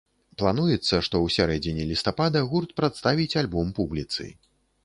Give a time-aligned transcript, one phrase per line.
[0.41, 4.31] Плануецца, што ў сярэдзіне лістапада гурт прадставіць альбом публіцы.